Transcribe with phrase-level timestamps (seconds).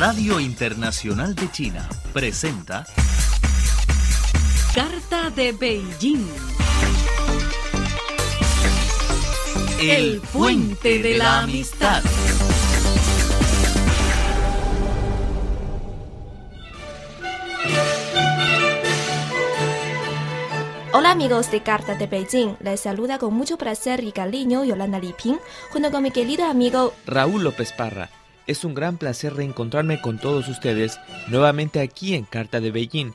[0.00, 2.86] Radio Internacional de China presenta
[4.74, 6.26] Carta de Beijing.
[9.78, 12.02] El puente de la amistad.
[20.94, 25.38] Hola amigos de Carta de Beijing, les saluda con mucho placer y cariño Yolanda Liping,
[25.70, 28.08] junto con mi querido amigo Raúl López Parra.
[28.50, 33.12] Es un gran placer reencontrarme con todos ustedes nuevamente aquí en Carta de Beijing.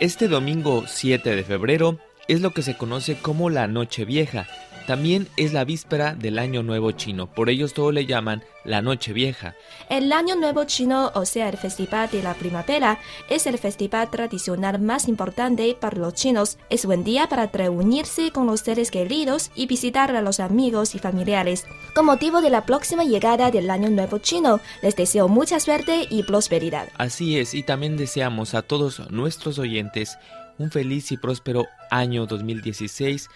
[0.00, 1.98] Este domingo 7 de febrero
[2.28, 4.48] es lo que se conoce como la Noche Vieja.
[4.90, 9.12] También es la víspera del Año Nuevo Chino, por ellos todo le llaman la Noche
[9.12, 9.54] Vieja.
[9.88, 12.98] El Año Nuevo Chino, o sea, el Festival de la Primavera,
[13.28, 16.58] es el festival tradicional más importante para los chinos.
[16.70, 20.98] Es buen día para reunirse con los seres queridos y visitar a los amigos y
[20.98, 21.66] familiares.
[21.94, 26.24] Con motivo de la próxima llegada del Año Nuevo Chino, les deseo mucha suerte y
[26.24, 26.88] prosperidad.
[26.98, 30.18] Así es, y también deseamos a todos nuestros oyentes
[30.58, 33.28] un feliz y próspero año 2016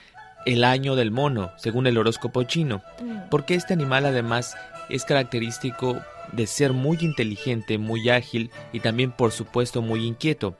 [0.46, 2.82] el año del mono, según el horóscopo chino,
[3.30, 4.56] porque este animal además
[4.88, 6.00] es característico
[6.32, 10.56] de ser muy inteligente, muy ágil y también por supuesto muy inquieto.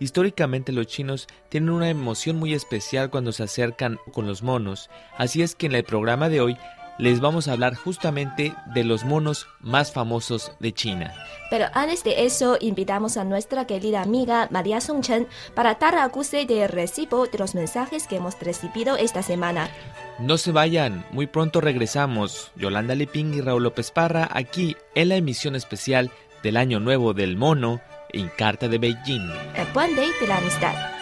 [0.00, 5.42] Históricamente los chinos tienen una emoción muy especial cuando se acercan con los monos, así
[5.42, 6.56] es que en el programa de hoy
[6.98, 11.14] les vamos a hablar justamente de los monos más famosos de China.
[11.50, 16.68] Pero antes de eso, invitamos a nuestra querida amiga María Songchen para dar acuse de
[16.68, 19.70] recibo de los mensajes que hemos recibido esta semana.
[20.18, 22.50] No se vayan, muy pronto regresamos.
[22.56, 26.10] Yolanda Leping y Raúl López Parra aquí en la emisión especial
[26.42, 29.30] del Año Nuevo del Mono en Carta de Beijing.
[29.54, 30.97] El puente de la amistad.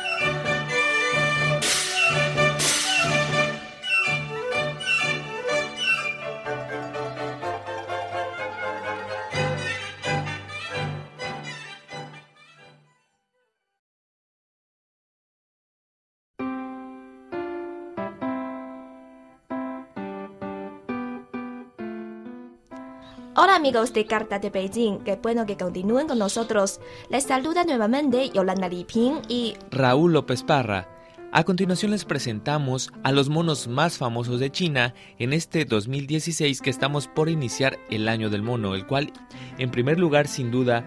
[23.38, 26.80] Hola amigos de Carta de Beijing, qué bueno que continúen con nosotros.
[27.10, 30.88] Les saluda nuevamente Yolanda Liping y Raúl López Parra.
[31.32, 36.70] A continuación les presentamos a los monos más famosos de China en este 2016 que
[36.70, 39.12] estamos por iniciar el año del mono, el cual
[39.58, 40.86] en primer lugar sin duda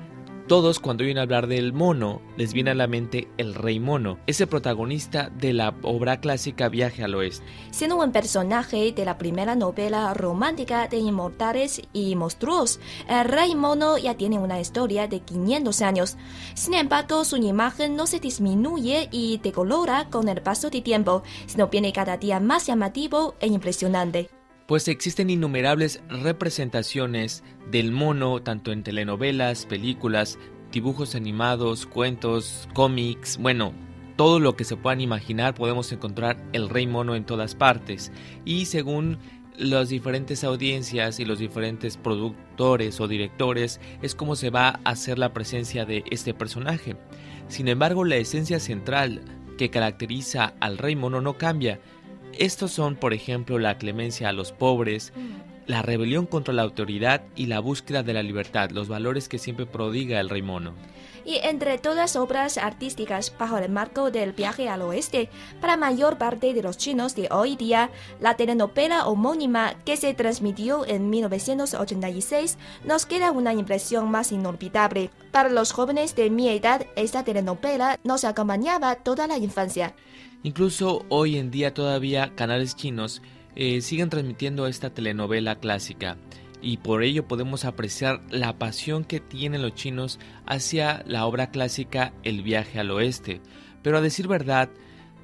[0.50, 4.48] todos cuando oyen hablar del mono les viene a la mente el rey mono, ese
[4.48, 7.46] protagonista de la obra clásica Viaje al Oeste.
[7.70, 14.00] siendo un personaje de la primera novela romántica de Inmortales y Monstruos, el rey mono
[14.00, 16.18] ya tiene una historia de 500 años.
[16.56, 21.68] Sin embargo, su imagen no se disminuye y decolora con el paso del tiempo, sino
[21.68, 24.39] viene cada día más llamativo e impresionante.
[24.70, 30.38] Pues existen innumerables representaciones del mono, tanto en telenovelas, películas,
[30.72, 33.74] dibujos animados, cuentos, cómics, bueno,
[34.16, 38.12] todo lo que se puedan imaginar podemos encontrar el rey mono en todas partes.
[38.46, 39.18] Y según
[39.58, 45.18] las diferentes audiencias y los diferentes productores o directores es como se va a hacer
[45.18, 46.96] la presencia de este personaje.
[47.48, 49.24] Sin embargo, la esencia central
[49.58, 51.82] que caracteriza al rey mono no cambia.
[52.40, 55.12] Estos son, por ejemplo, la clemencia a los pobres,
[55.68, 59.66] la rebelión contra la autoridad y la búsqueda de la libertad, los valores que siempre
[59.66, 60.74] prodiga el rey mono.
[61.26, 65.30] Y entre todas obras artísticas bajo el marco del viaje al oeste,
[65.60, 67.90] para mayor parte de los chinos de hoy día,
[68.22, 75.10] la telenovela homónima que se transmitió en 1986 nos queda una impresión más inolvidable.
[75.32, 79.94] Para los jóvenes de mi edad, esta telenovela nos acompañaba toda la infancia.
[80.44, 83.22] Incluso hoy en día todavía canales chinos
[83.56, 86.18] eh, siguen transmitiendo esta telenovela clásica
[86.62, 92.14] y por ello podemos apreciar la pasión que tienen los chinos hacia la obra clásica
[92.24, 93.42] El viaje al oeste.
[93.82, 94.70] Pero a decir verdad,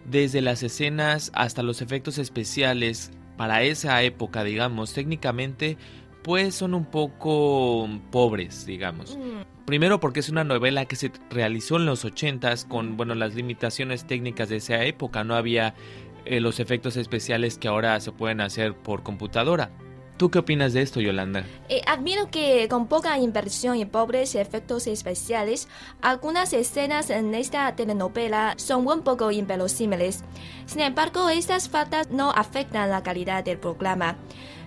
[0.06, 5.78] desde las escenas hasta los efectos especiales para esa época, digamos, técnicamente,
[6.24, 9.18] pues son un poco pobres, digamos.
[9.66, 14.06] Primero porque es una novela que se realizó en los 80s con, bueno, las limitaciones
[14.06, 15.74] técnicas de esa época, no había
[16.26, 19.72] eh, los efectos especiales que ahora se pueden hacer por computadora.
[20.18, 21.44] ¿Tú qué opinas de esto, Yolanda?
[21.68, 25.68] Eh, admiro que con poca inversión y pobres efectos especiales,
[26.02, 30.24] algunas escenas en esta telenovela son un poco inverosímiles.
[30.68, 34.16] Sin embargo, estas faltas no afectan la calidad del programa.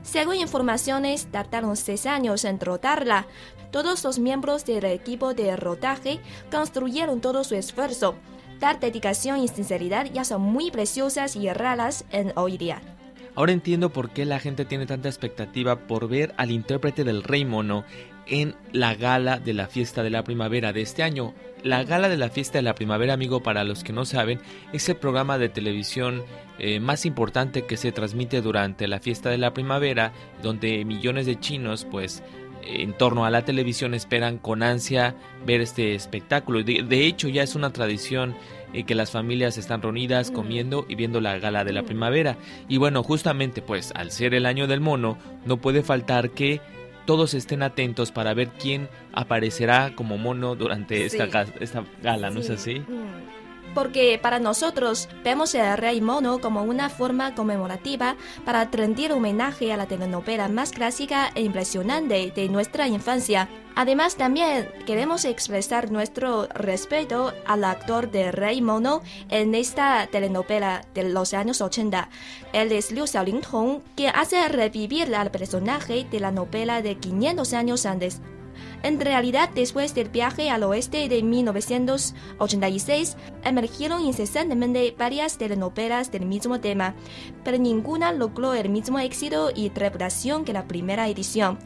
[0.03, 3.27] Según informaciones, tardaron seis años en rodarla.
[3.71, 6.21] Todos los miembros del equipo de rodaje
[6.51, 8.15] construyeron todo su esfuerzo.
[8.61, 12.81] Tal dedicación y sinceridad ya son muy preciosas y raras en hoy día.
[13.35, 17.45] Ahora entiendo por qué la gente tiene tanta expectativa por ver al intérprete del Rey
[17.45, 17.85] Mono
[18.27, 21.35] en la gala de la fiesta de la primavera de este año.
[21.63, 24.41] La gala de la fiesta de la primavera, amigo, para los que no saben,
[24.73, 26.25] es el programa de televisión
[26.59, 30.13] eh, más importante que se transmite durante la fiesta de la primavera,
[30.43, 32.23] donde millones de chinos, pues,
[32.69, 35.15] en torno a la televisión esperan con ansia
[35.47, 36.63] ver este espectáculo.
[36.63, 38.37] De, hecho, ya es una tradición
[38.73, 42.37] eh, que las familias están reunidas comiendo y viendo la gala de la primavera.
[42.69, 46.61] Y bueno, justamente pues al ser el año del mono, no puede faltar que
[47.07, 51.25] todos estén atentos para ver quién aparecerá como mono durante esta,
[51.61, 52.81] esta gala, ¿no es así?
[52.81, 53.38] Mm
[53.75, 59.77] porque para nosotros vemos el Rey Mono como una forma conmemorativa para rendir homenaje a
[59.77, 63.49] la telenovela más clásica e impresionante de nuestra infancia.
[63.75, 71.05] Además, también queremos expresar nuestro respeto al actor de Rey Mono en esta telenovela de
[71.05, 72.09] los años 80.
[72.53, 77.87] Él es Liu Xiaolingtong, quien hace revivir al personaje de la novela de 500 años
[77.87, 78.21] antes.
[78.83, 86.61] En realidad, después del viaje al oeste de 1986, emergieron incesantemente varias telenovelas del mismo
[86.61, 86.95] tema,
[87.45, 91.59] pero ninguna logró el mismo éxito y reputación que la primera edición.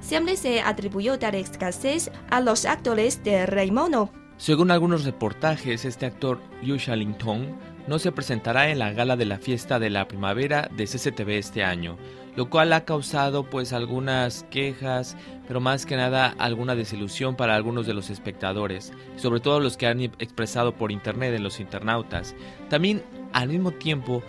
[0.00, 4.10] Siempre se atribuyó tal escasez a los actores de Rey Mono.
[4.36, 9.38] Según algunos reportajes, este actor Liu Xiaolingtong no se presentará en la gala de la
[9.38, 11.96] fiesta de la primavera de CCTV este año,
[12.36, 15.16] lo cual ha causado pues algunas quejas,
[15.48, 19.86] pero más que nada alguna desilusión para algunos de los espectadores, sobre todo los que
[19.86, 22.34] han expresado por internet en los internautas.
[22.68, 23.02] También
[23.32, 24.22] al mismo tiempo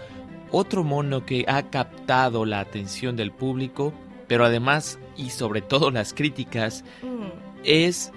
[0.52, 3.94] otro mono que ha captado la atención del público,
[4.28, 7.28] pero además y sobre todo las críticas, mm.
[7.64, 8.12] es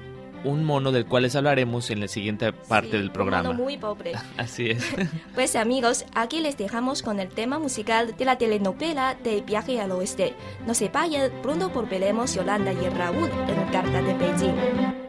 [0.45, 3.51] un mono del cual les hablaremos en la siguiente parte del programa.
[3.51, 4.13] Un mono muy pobre.
[4.37, 4.85] Así es.
[5.35, 9.93] pues amigos, aquí les dejamos con el tema musical de la telenovela de Viaje al
[9.93, 10.35] Oeste.
[10.67, 15.00] No se vayan, pronto volveremos Yolanda y Raúl en Carta de Beijing.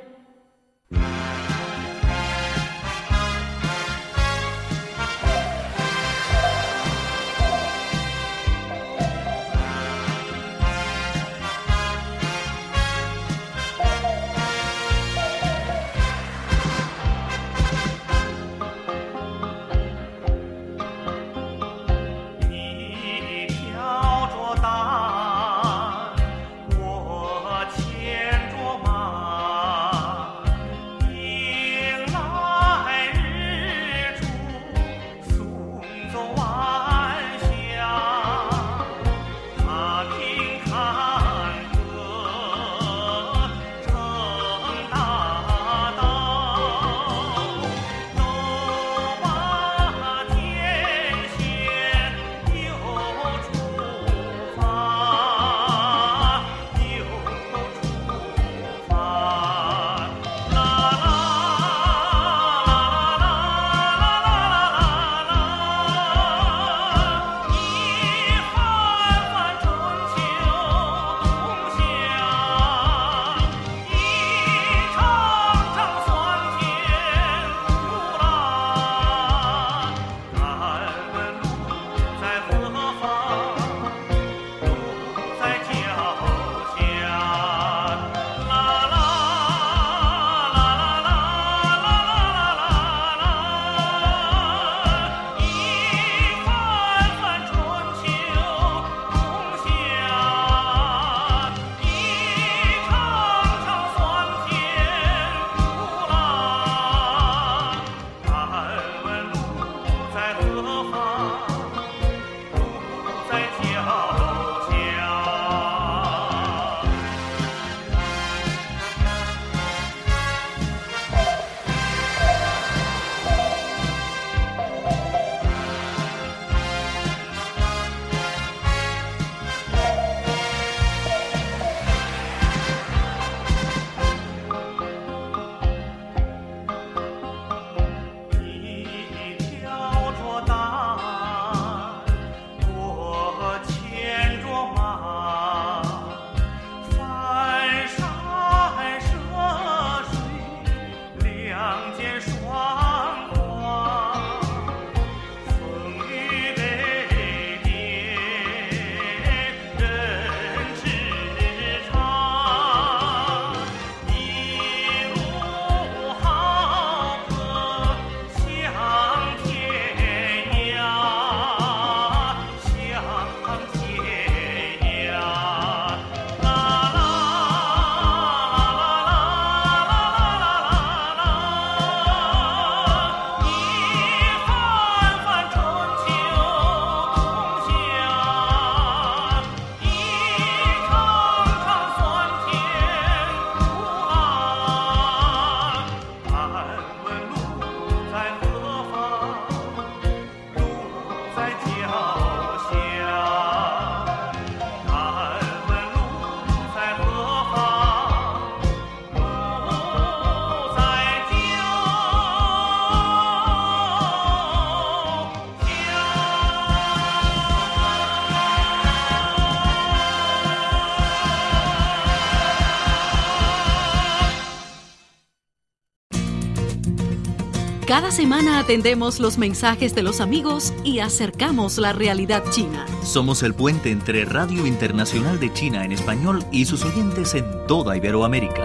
[227.92, 232.86] Cada semana atendemos los mensajes de los amigos y acercamos la realidad china.
[233.04, 237.98] Somos el puente entre Radio Internacional de China en español y sus oyentes en toda
[237.98, 238.64] Iberoamérica.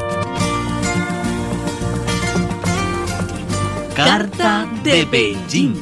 [3.97, 5.75] Carta de Beijing.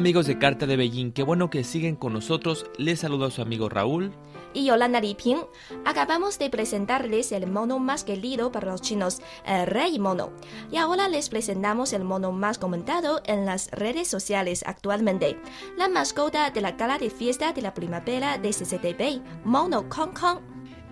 [0.00, 2.64] Amigos de Carta de Beijing, qué bueno que siguen con nosotros.
[2.78, 4.12] Les saludo a su amigo Raúl.
[4.54, 5.36] Y Yolanda Liping,
[5.84, 10.30] acabamos de presentarles el mono más querido para los chinos, el rey mono.
[10.72, 15.38] Y ahora les presentamos el mono más comentado en las redes sociales actualmente,
[15.76, 20.38] la mascota de la gala de fiesta de la primavera de CCTV, Mono Kong Kong.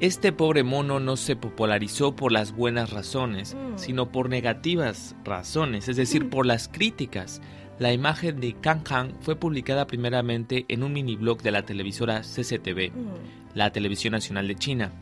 [0.00, 3.78] Este pobre mono no se popularizó por las buenas razones, Mm.
[3.78, 7.40] sino por negativas razones, es decir, por las críticas.
[7.78, 12.23] La imagen de Kang Kang fue publicada primeramente en un mini blog de la televisora
[12.23, 13.54] CCTV, Mm.
[13.54, 14.92] la Televisión Nacional de China,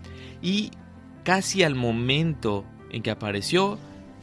[0.42, 0.70] y
[1.24, 3.78] casi al momento en que apareció,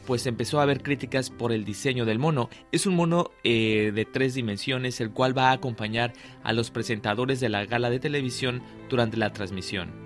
[0.06, 2.50] pues empezó a haber críticas por el diseño del mono.
[2.72, 7.40] Es un mono eh, de tres dimensiones, el cual va a acompañar a los presentadores
[7.40, 10.03] de la gala de televisión durante la transmisión.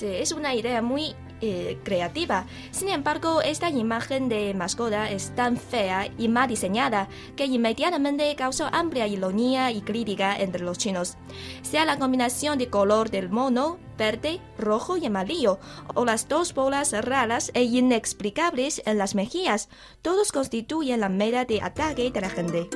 [0.00, 2.46] Es una idea muy eh, creativa.
[2.70, 8.68] Sin embargo, esta imagen de mascota es tan fea y mal diseñada que inmediatamente causó
[8.72, 11.16] amplia ironía y crítica entre los chinos.
[11.62, 15.58] Sea la combinación de color del mono, verde, rojo y amarillo,
[15.94, 19.68] o las dos bolas raras e inexplicables en las mejillas,
[20.00, 22.68] todos constituyen la meta de ataque de la gente.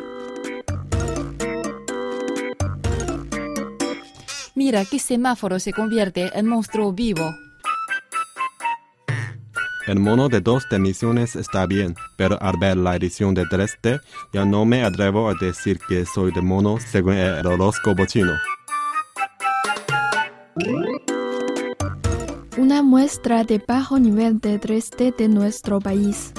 [4.57, 7.31] Mira qué semáforo se convierte en monstruo vivo.
[9.87, 14.01] El mono de dos dimensiones está bien, pero al ver la edición de 3D
[14.33, 18.33] ya no me atrevo a decir que soy de mono según el horóscopo chino.
[22.57, 26.33] Una muestra de bajo nivel de 3D de nuestro país.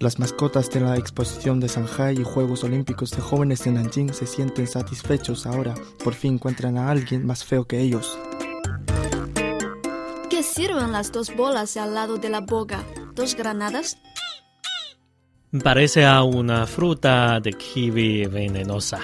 [0.00, 4.26] Las mascotas de la exposición de Shanghai y Juegos Olímpicos de Jóvenes de Nanjing se
[4.26, 5.74] sienten satisfechos ahora.
[6.02, 8.18] Por fin encuentran a alguien más feo que ellos.
[10.28, 12.84] ¿Qué sirven las dos bolas al lado de la boca?
[13.14, 13.96] ¿Dos granadas?
[15.62, 19.00] Parece a una fruta de kiwi venenosa.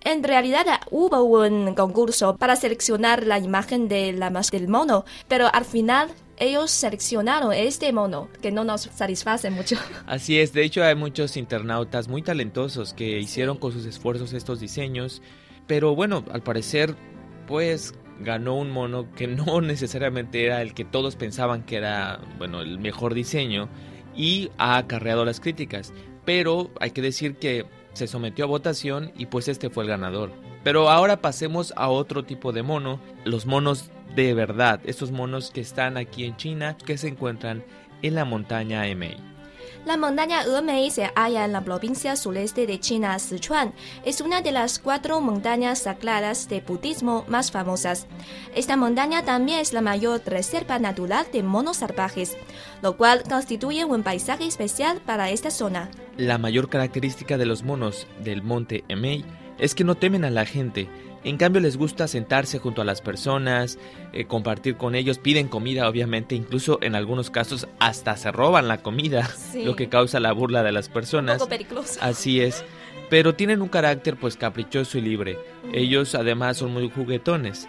[0.00, 5.48] En realidad hubo un concurso para seleccionar la imagen de la más del mono, pero
[5.52, 6.08] al final
[6.42, 9.76] ellos seleccionaron este mono, que no nos satisface mucho.
[10.06, 14.60] Así es, de hecho hay muchos internautas muy talentosos que hicieron con sus esfuerzos estos
[14.60, 15.22] diseños,
[15.66, 16.96] pero bueno, al parecer
[17.46, 22.60] pues ganó un mono que no necesariamente era el que todos pensaban que era, bueno,
[22.60, 23.68] el mejor diseño
[24.16, 25.92] y ha acarreado las críticas,
[26.24, 30.30] pero hay que decir que se sometió a votación y pues este fue el ganador.
[30.64, 35.60] Pero ahora pasemos a otro tipo de mono, los monos de verdad, estos monos que
[35.60, 37.64] están aquí en China, que se encuentran
[38.02, 39.31] en la montaña Emei.
[39.84, 43.74] La montaña Emei se halla en la provincia sureste de China, Sichuan.
[44.04, 48.06] Es una de las cuatro montañas sagradas de budismo más famosas.
[48.54, 52.36] Esta montaña también es la mayor reserva natural de monos salvajes,
[52.80, 55.90] lo cual constituye un paisaje especial para esta zona.
[56.16, 59.24] La mayor característica de los monos del monte Emei
[59.58, 60.88] es que no temen a la gente.
[61.24, 63.78] En cambio les gusta sentarse junto a las personas,
[64.12, 68.78] eh, compartir con ellos, piden comida obviamente, incluso en algunos casos hasta se roban la
[68.78, 69.64] comida, Sí.
[69.64, 71.38] lo que causa la burla de las Un personas.
[71.38, 71.98] poco peligroso.
[72.02, 72.64] Así es.
[73.08, 75.38] Pero tienen un carácter pues caprichoso y libre.
[75.72, 77.68] Ellos además son muy juguetones.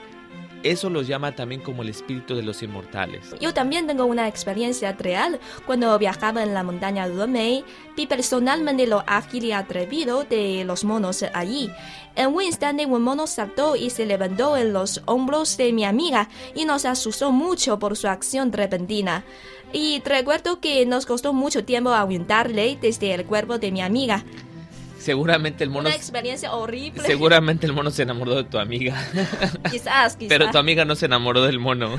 [0.63, 3.35] Eso los llama también como el espíritu de los inmortales.
[3.41, 5.39] Yo también tengo una experiencia real.
[5.65, 7.65] Cuando viajaba en la montaña Emei,
[7.97, 11.69] vi personalmente lo ágil y atrevido de los monos allí.
[12.15, 16.29] En un instante un mono saltó y se levantó en los hombros de mi amiga
[16.55, 19.25] y nos asustó mucho por su acción repentina.
[19.73, 24.23] Y recuerdo que nos costó mucho tiempo ahuyentarle desde el cuerpo de mi amiga.
[25.03, 27.03] Seguramente el mono Una experiencia horrible.
[27.03, 28.95] seguramente el mono se enamoró de tu amiga,
[29.69, 30.29] Quizás, quizás.
[30.29, 31.97] pero tu amiga no se enamoró del mono.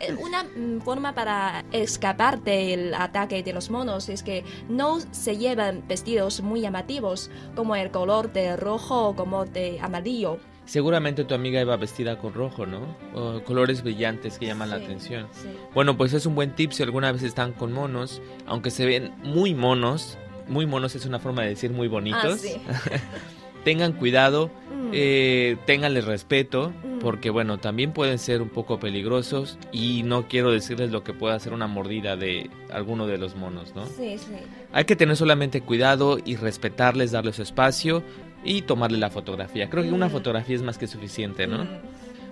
[0.00, 5.38] Eh, Una mm, forma para escapar del ataque de los monos es que no se
[5.38, 10.38] llevan vestidos muy llamativos, como el color de rojo o como de amarillo.
[10.66, 12.80] Seguramente tu amiga iba vestida con rojo, ¿no?
[13.14, 15.28] O colores brillantes que llaman la Sí, atención.
[15.32, 15.48] sí.
[15.74, 19.14] Bueno, pues es un buen tip si alguna vez están con monos, aunque se ven
[19.22, 22.24] muy monos, muy monos es una forma de decir muy bonitos.
[22.24, 22.56] Ah, sí.
[23.64, 24.90] Tengan cuidado, Mm.
[24.92, 26.98] eh, ténganle respeto, Mm.
[27.00, 31.36] porque bueno, también pueden ser un poco peligrosos y no quiero decirles lo que pueda
[31.40, 33.86] ser una mordida de alguno de los monos, ¿no?
[33.86, 34.26] Sí, sí.
[34.72, 38.04] Hay que tener solamente cuidado y respetarles, darles espacio
[38.44, 39.68] y tomarle la fotografía.
[39.68, 40.10] Creo que una Mm.
[40.12, 41.64] fotografía es más que suficiente, ¿no?
[41.64, 41.68] Mm.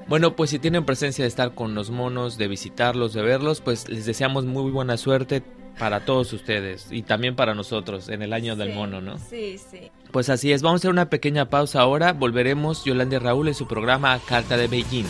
[0.07, 3.89] Bueno, pues si tienen presencia de estar con los monos, de visitarlos, de verlos, pues
[3.89, 5.43] les deseamos muy buena suerte
[5.79, 9.19] para todos ustedes y también para nosotros en el año del mono, ¿no?
[9.19, 9.91] Sí, sí.
[10.11, 13.55] Pues así es, vamos a hacer una pequeña pausa ahora, volveremos Yolanda y Raúl en
[13.55, 15.07] su programa Carta de Beijing.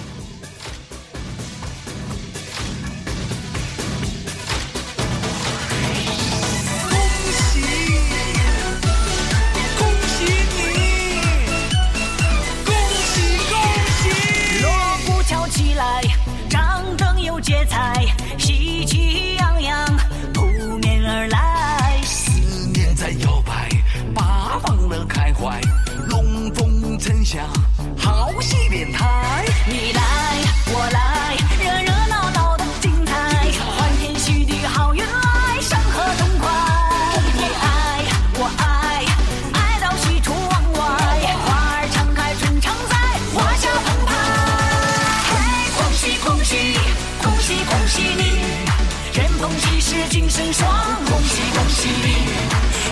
[49.17, 50.69] 人逢喜事精神爽，
[51.07, 52.17] 恭喜恭喜你。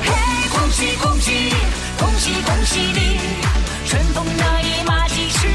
[0.05, 0.13] 嘿，
[0.51, 1.53] 恭喜恭喜，
[1.99, 3.19] 恭喜恭喜你，
[3.89, 5.49] 春风得意马蹄疾，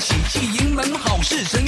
[0.00, 1.65] 喜气盈门好事成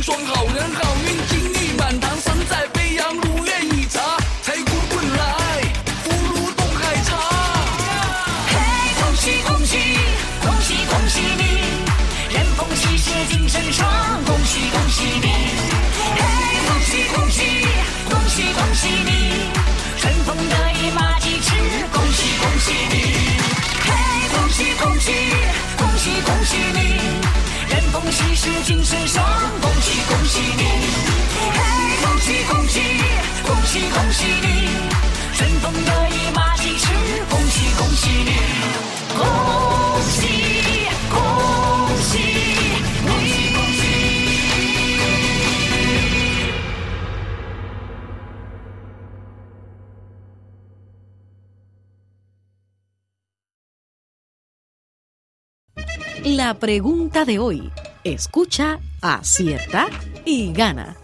[56.37, 57.71] La pregunta de hoy.
[58.05, 59.89] Escucha, acierta
[60.27, 60.95] y gana.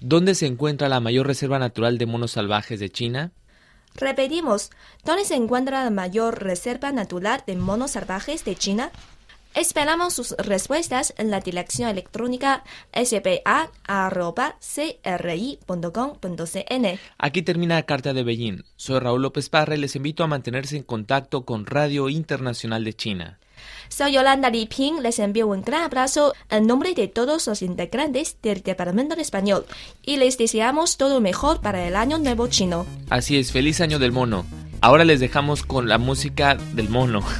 [0.00, 3.32] ¿Dónde se encuentra la mayor reserva natural de monos salvajes de China?
[3.94, 4.70] Repetimos,
[5.04, 8.92] ¿dónde se encuentra la mayor reserva natural de monos salvajes de China?
[9.54, 13.60] Esperamos sus respuestas en la dirección electrónica spa.cri.com.cn.
[17.18, 18.62] Aquí termina la Carta de Beijing.
[18.76, 22.94] Soy Raúl López Parra y les invito a mantenerse en contacto con Radio Internacional de
[22.94, 23.38] China.
[23.88, 28.36] Soy Yolanda Li Ping, les envío un gran abrazo en nombre de todos los integrantes
[28.42, 29.66] del Departamento de Español
[30.02, 32.86] y les deseamos todo lo mejor para el Año Nuevo Chino.
[33.10, 34.44] Así es, feliz año del mono.
[34.80, 37.22] Ahora les dejamos con la música del mono.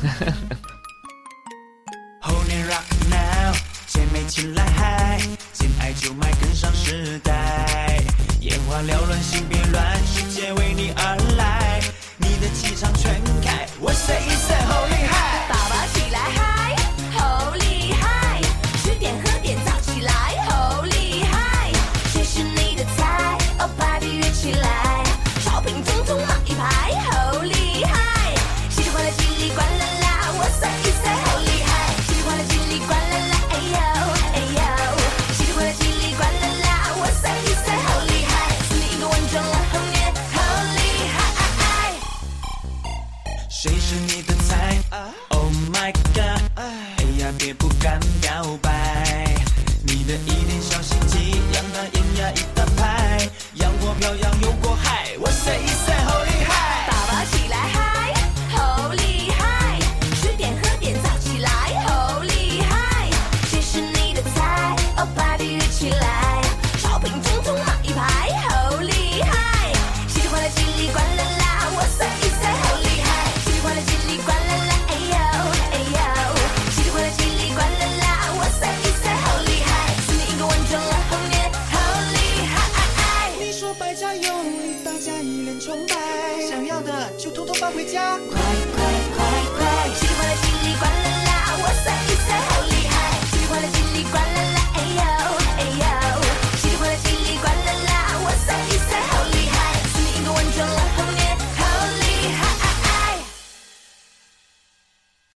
[24.37, 24.76] 起来，